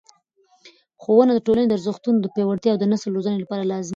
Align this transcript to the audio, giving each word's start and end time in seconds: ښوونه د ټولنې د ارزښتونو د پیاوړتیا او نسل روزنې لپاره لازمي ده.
ښوونه 1.01 1.31
د 1.35 1.39
ټولنې 1.45 1.67
د 1.67 1.73
ارزښتونو 1.77 2.17
د 2.21 2.27
پیاوړتیا 2.33 2.71
او 2.71 2.89
نسل 2.93 3.09
روزنې 3.13 3.37
لپاره 3.41 3.67
لازمي 3.71 3.87
ده. 3.89 3.89